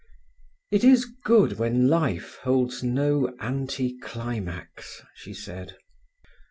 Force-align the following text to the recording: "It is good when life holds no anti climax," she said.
"It 0.71 0.83
is 0.83 1.05
good 1.05 1.59
when 1.59 1.87
life 1.87 2.37
holds 2.41 2.81
no 2.81 3.35
anti 3.39 3.99
climax," 3.99 5.03
she 5.13 5.31
said. 5.31 5.77